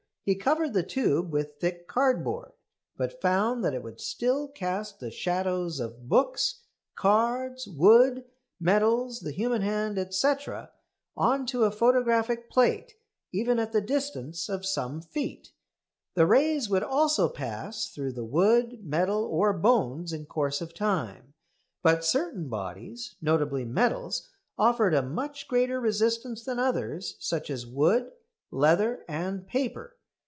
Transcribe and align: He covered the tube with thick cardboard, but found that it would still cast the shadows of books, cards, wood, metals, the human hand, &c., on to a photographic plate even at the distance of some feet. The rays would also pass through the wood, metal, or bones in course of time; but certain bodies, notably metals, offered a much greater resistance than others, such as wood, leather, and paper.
He 0.23 0.35
covered 0.35 0.73
the 0.73 0.83
tube 0.83 1.31
with 1.33 1.55
thick 1.59 1.87
cardboard, 1.87 2.51
but 2.95 3.19
found 3.19 3.65
that 3.65 3.73
it 3.73 3.81
would 3.81 3.99
still 3.99 4.47
cast 4.47 4.99
the 4.99 5.09
shadows 5.09 5.79
of 5.79 6.07
books, 6.07 6.59
cards, 6.93 7.67
wood, 7.67 8.25
metals, 8.59 9.21
the 9.21 9.31
human 9.31 9.63
hand, 9.63 9.97
&c., 10.13 10.33
on 11.17 11.47
to 11.47 11.63
a 11.63 11.71
photographic 11.71 12.51
plate 12.51 12.93
even 13.33 13.57
at 13.57 13.71
the 13.71 13.81
distance 13.81 14.47
of 14.47 14.63
some 14.63 15.01
feet. 15.01 15.53
The 16.13 16.27
rays 16.27 16.69
would 16.69 16.83
also 16.83 17.27
pass 17.27 17.87
through 17.89 18.11
the 18.11 18.23
wood, 18.23 18.85
metal, 18.85 19.23
or 19.25 19.53
bones 19.53 20.13
in 20.13 20.27
course 20.27 20.61
of 20.61 20.75
time; 20.75 21.33
but 21.81 22.05
certain 22.05 22.47
bodies, 22.47 23.15
notably 23.23 23.65
metals, 23.65 24.29
offered 24.55 24.93
a 24.93 25.01
much 25.01 25.47
greater 25.47 25.79
resistance 25.81 26.43
than 26.45 26.59
others, 26.59 27.15
such 27.17 27.49
as 27.49 27.65
wood, 27.65 28.11
leather, 28.51 29.03
and 29.07 29.47
paper. 29.47 29.97